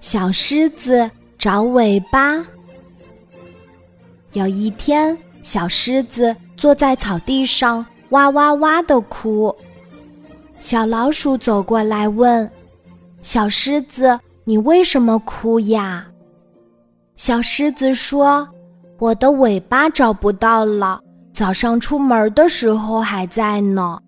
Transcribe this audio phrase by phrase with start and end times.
[0.00, 2.44] 小狮子找尾巴。
[4.32, 9.54] 有一天，小狮子坐在草地上，哇哇哇的哭。
[10.58, 12.50] 小老鼠走过来问
[13.22, 16.06] ：“小狮子，你为什么哭呀？”
[17.16, 18.48] 小狮子说
[18.98, 21.00] ：“我的尾巴找不到了，
[21.32, 23.98] 早上出门的时候还在呢。”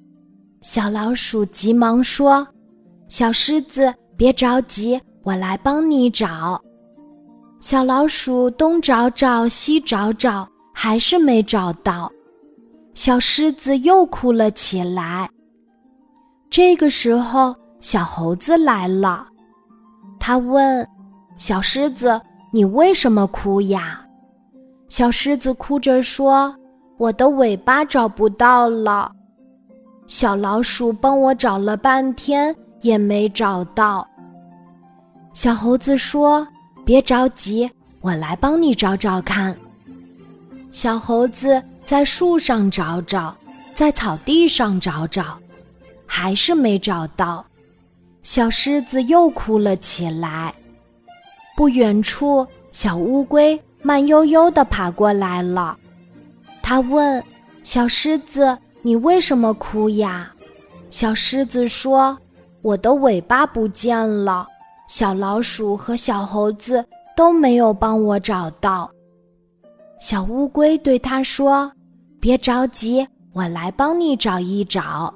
[0.63, 2.47] 小老鼠急忙说
[3.09, 6.61] ：“小狮子，别着急，我来帮你找。”
[7.61, 12.11] 小老鼠东找找，西找找，还是没找到。
[12.93, 15.31] 小狮子又哭了起来。
[16.51, 19.27] 这个时候，小猴子来了，
[20.21, 20.87] 他问
[21.39, 22.21] ：“小狮子，
[22.53, 24.05] 你为什么哭呀？”
[24.89, 26.55] 小狮子哭着说
[26.99, 29.11] ：“我的尾巴找不到了。”
[30.07, 34.07] 小老鼠帮我找了半天也没找到。
[35.35, 36.47] 小猴子说
[36.85, 39.57] ：“别着急，我来帮你找找看。”
[40.71, 43.37] 小猴子在树上找找，
[43.75, 45.39] 在草地上找找，
[46.07, 47.45] 还是没找到。
[48.23, 50.55] 小狮子又哭了起来。
[51.57, 55.77] 不远处，小乌龟慢悠悠地爬过来了。
[56.63, 57.23] 它问
[57.63, 58.59] 小狮子。
[58.85, 60.33] 你为什么哭呀？
[60.91, 62.19] 小狮子说
[62.63, 64.45] ：“我的尾巴不见了，
[64.95, 66.85] 小老鼠和小猴子
[67.17, 68.91] 都没有帮我找到。”
[69.99, 71.73] 小乌龟对他说
[72.21, 75.15] ：“别着急，我来帮你找一找。”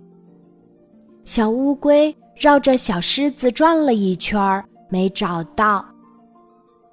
[1.27, 5.85] 小乌龟绕着小狮子转了一圈儿，没找到。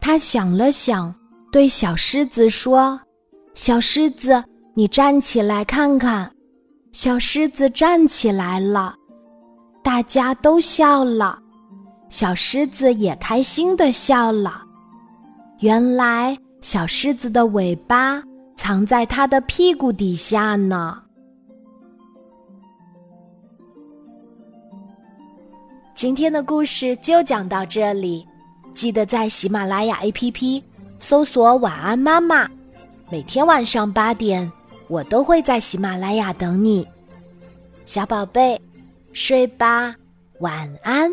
[0.01, 1.15] 他想了想，
[1.53, 2.99] 对小狮子说
[3.55, 6.29] ：“小狮子，你站起来看看。”
[6.91, 8.93] 小狮子站起来了，
[9.81, 11.39] 大家都笑了，
[12.13, 14.63] 小狮子也开心的笑了。
[15.61, 18.21] 原来小狮子的尾巴
[18.55, 21.01] 藏在它的屁股底下呢。
[25.95, 28.23] 今天的故事就讲到这里，
[28.75, 30.61] 记得在喜马拉雅 APP
[30.99, 32.47] 搜索“晚安妈妈”，
[33.09, 34.51] 每天晚上八点。
[34.87, 36.87] 我都会在喜马拉雅等你，
[37.85, 38.61] 小宝贝，
[39.13, 39.95] 睡吧，
[40.41, 41.11] 晚安。